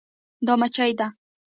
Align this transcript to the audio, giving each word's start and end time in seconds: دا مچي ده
دا 0.45 0.53
مچي 0.59 0.87
ده 0.99 1.07